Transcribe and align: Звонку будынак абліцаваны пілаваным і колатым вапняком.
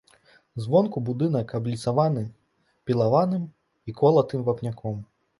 Звонку 0.63 1.01
будынак 1.09 1.51
абліцаваны 1.59 2.23
пілаваным 2.91 3.43
і 3.91 3.95
колатым 3.99 4.41
вапняком. 4.49 4.97